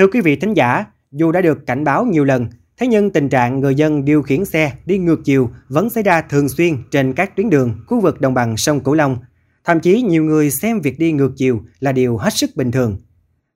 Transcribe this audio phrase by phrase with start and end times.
[0.00, 3.28] Thưa quý vị thính giả, dù đã được cảnh báo nhiều lần, thế nhưng tình
[3.28, 7.12] trạng người dân điều khiển xe đi ngược chiều vẫn xảy ra thường xuyên trên
[7.12, 9.16] các tuyến đường khu vực đồng bằng sông Cửu Long.
[9.64, 12.98] Thậm chí nhiều người xem việc đi ngược chiều là điều hết sức bình thường.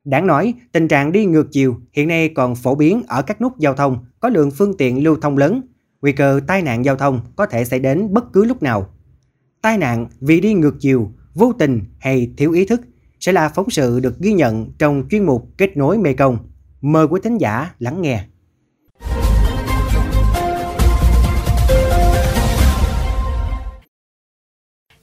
[0.04, 3.58] Đáng nói, tình trạng đi ngược chiều hiện nay còn phổ biến ở các nút
[3.58, 5.62] giao thông có lượng phương tiện lưu thông lớn.
[6.02, 8.94] Nguy cơ tai nạn giao thông có thể xảy đến bất cứ lúc nào.
[9.62, 12.80] Tai nạn vì đi ngược chiều, vô tình hay thiếu ý thức
[13.24, 16.38] sẽ là phóng sự được ghi nhận trong chuyên mục Kết nối Mê Công.
[16.80, 18.24] Mời quý thính giả lắng nghe.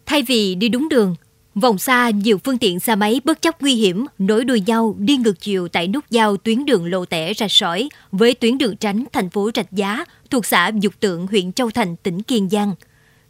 [0.06, 1.16] Thay vì đi đúng đường,
[1.56, 5.18] vòng xa nhiều phương tiện xe máy bất chấp nguy hiểm nối đuôi nhau đi
[5.18, 9.06] ngược chiều tại nút giao tuyến đường lộ tẻ rạch sỏi với tuyến đường tránh
[9.14, 12.74] thành phố Rạch Giá thuộc xã Dục Tượng huyện Châu Thành tỉnh Kiên Giang.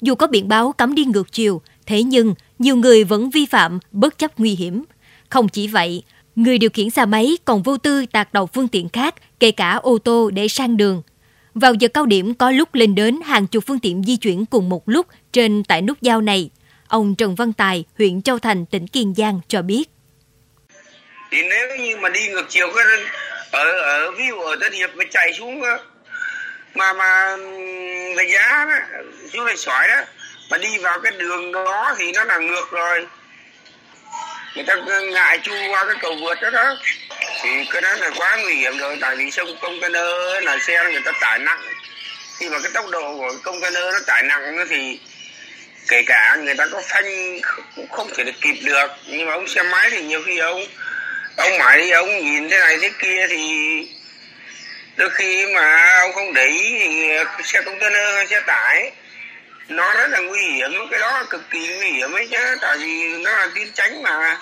[0.01, 3.79] Dù có biển báo cấm đi ngược chiều, thế nhưng nhiều người vẫn vi phạm
[3.91, 4.83] bất chấp nguy hiểm.
[5.29, 6.03] Không chỉ vậy,
[6.35, 9.71] người điều khiển xe máy còn vô tư tạt đầu phương tiện khác, kể cả
[9.71, 11.01] ô tô để sang đường.
[11.53, 14.69] Vào giờ cao điểm có lúc lên đến hàng chục phương tiện di chuyển cùng
[14.69, 16.49] một lúc trên tại nút giao này.
[16.87, 19.89] Ông Trần Văn Tài, huyện Châu Thành, tỉnh Kiên Giang cho biết.
[21.31, 22.85] Thì nếu như mà đi ngược chiều cái
[23.51, 25.61] ở ở ví dụ ở Tân Hiệp mà chạy xuống
[26.75, 27.37] mà mà
[28.17, 28.99] về giá đó,
[29.33, 30.01] xuống này sỏi đó
[30.51, 33.07] mà đi vào cái đường đó thì nó là ngược rồi.
[34.55, 34.75] Người ta
[35.11, 36.77] ngại chu qua cái cầu vượt đó đó.
[37.41, 40.05] Thì cái đó là quá nguy hiểm rồi, tại vì sông container
[40.41, 41.61] là xe người ta tải nặng.
[42.39, 44.99] Khi mà cái tốc độ của container nó tải nặng thì
[45.87, 47.39] kể cả người ta có phanh
[47.75, 48.87] cũng không thể được kịp được.
[49.07, 50.65] Nhưng mà ông xe máy thì nhiều khi ông
[51.37, 53.43] ông mãi ông nhìn thế này thế kia thì
[54.95, 57.09] đôi khi mà ông không để ý thì
[57.43, 58.91] xe container hay xe tải
[59.71, 63.23] nó rất là nguy hiểm cái đó cực kỳ nguy hiểm ấy chứ tại vì
[63.23, 64.37] nó là tuyến tránh mà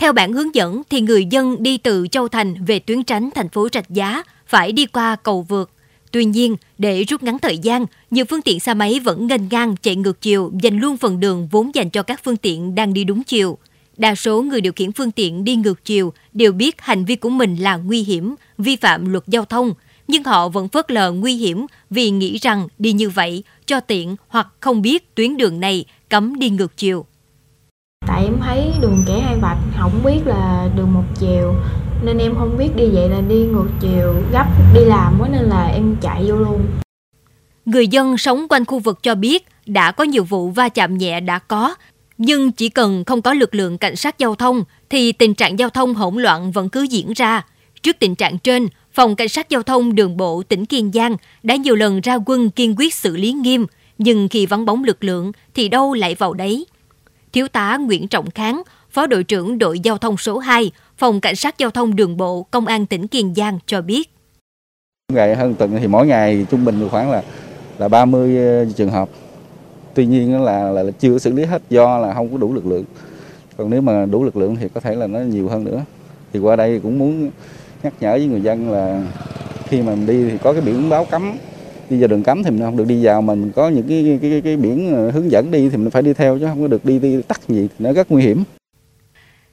[0.00, 3.48] theo bản hướng dẫn thì người dân đi từ Châu Thành về tuyến tránh thành
[3.48, 5.70] phố Rạch Giá phải đi qua cầu vượt.
[6.12, 9.74] Tuy nhiên, để rút ngắn thời gian, nhiều phương tiện xe máy vẫn nghênh ngang
[9.82, 13.04] chạy ngược chiều, dành luôn phần đường vốn dành cho các phương tiện đang đi
[13.04, 13.58] đúng chiều.
[13.96, 17.30] Đa số người điều khiển phương tiện đi ngược chiều đều biết hành vi của
[17.30, 19.74] mình là nguy hiểm, vi phạm luật giao thông,
[20.10, 24.16] nhưng họ vẫn phớt lờ nguy hiểm vì nghĩ rằng đi như vậy cho tiện
[24.28, 27.06] hoặc không biết tuyến đường này cấm đi ngược chiều.
[28.06, 31.54] Tại em thấy đường kẻ hai vạch không biết là đường một chiều
[32.04, 35.42] nên em không biết đi vậy là đi ngược chiều gấp đi làm quá nên
[35.42, 36.66] là em chạy vô luôn.
[37.64, 41.20] Người dân sống quanh khu vực cho biết đã có nhiều vụ va chạm nhẹ
[41.20, 41.74] đã có,
[42.18, 45.70] nhưng chỉ cần không có lực lượng cảnh sát giao thông thì tình trạng giao
[45.70, 47.44] thông hỗn loạn vẫn cứ diễn ra.
[47.82, 51.56] Trước tình trạng trên, Phòng Cảnh sát Giao thông Đường bộ tỉnh Kiên Giang đã
[51.56, 53.66] nhiều lần ra quân kiên quyết xử lý nghiêm,
[53.98, 56.66] nhưng khi vắng bóng lực lượng thì đâu lại vào đấy.
[57.32, 61.36] Thiếu tá Nguyễn Trọng Kháng, Phó đội trưởng đội giao thông số 2, Phòng Cảnh
[61.36, 64.10] sát Giao thông Đường bộ, Công an tỉnh Kiên Giang cho biết.
[65.12, 67.22] Ngày hơn tuần thì mỗi ngày trung bình khoảng là
[67.78, 69.08] là 30 ờ, trường hợp.
[69.94, 72.66] Tuy nhiên là, là, là chưa xử lý hết do là không có đủ lực
[72.66, 72.84] lượng.
[73.56, 75.84] Còn nếu mà đủ lực lượng thì có thể là nó nhiều hơn nữa.
[76.32, 77.30] Thì qua đây cũng muốn
[77.82, 79.02] nhắc nhở với người dân là
[79.68, 81.32] khi mà mình đi thì có cái biển báo cấm
[81.90, 84.18] đi vào đường cấm thì mình không được đi vào mà mình có những cái
[84.22, 86.62] cái, cái, cái biển ờ, hướng dẫn đi thì mình phải đi theo chứ không
[86.62, 88.44] có được đi đi tắt gì thì nó rất nguy hiểm.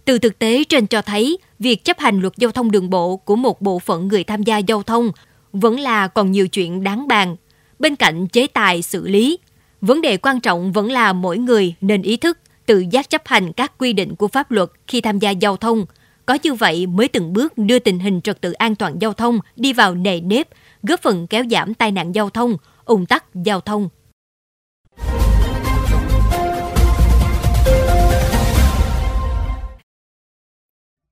[0.05, 3.35] Từ thực tế trên cho thấy, việc chấp hành luật giao thông đường bộ của
[3.35, 5.11] một bộ phận người tham gia giao thông
[5.53, 7.35] vẫn là còn nhiều chuyện đáng bàn.
[7.79, 9.39] Bên cạnh chế tài xử lý,
[9.81, 13.53] vấn đề quan trọng vẫn là mỗi người nên ý thức tự giác chấp hành
[13.53, 15.85] các quy định của pháp luật khi tham gia giao thông.
[16.27, 19.39] Có như vậy mới từng bước đưa tình hình trật tự an toàn giao thông
[19.55, 20.47] đi vào nề nếp,
[20.83, 23.89] góp phần kéo giảm tai nạn giao thông, ủng tắc giao thông.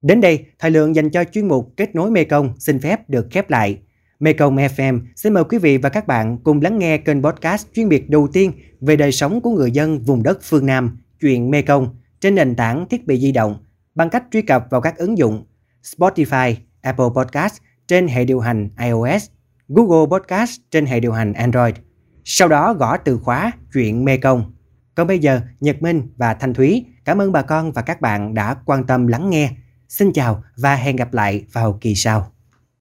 [0.02, 3.50] Đến đây, thời lượng dành cho chuyên mục Kết nối Mekong xin phép được khép
[3.50, 3.78] lại.
[4.20, 7.90] Mekong FM xin mời quý vị và các bạn cùng lắng nghe kênh podcast chuyên
[7.90, 8.52] biệt đầu tiên
[8.82, 12.86] về đời sống của người dân vùng đất phương Nam, chuyện Mekong trên nền tảng
[12.90, 13.65] thiết bị di động
[13.96, 15.46] bằng cách truy cập vào các ứng dụng
[15.84, 17.58] Spotify, Apple Podcast
[17.88, 19.30] trên hệ điều hành iOS
[19.68, 21.76] Google Podcast trên hệ điều hành Android.
[22.24, 24.54] Sau đó gõ từ khóa chuyện Mê Công.
[24.96, 28.34] Còn bây giờ, Nhật Minh và Thanh Thúy cảm ơn bà con và các bạn
[28.34, 29.52] đã quan tâm lắng nghe.
[29.90, 32.35] Xin chào và hẹn gặp lại vào kỳ sau.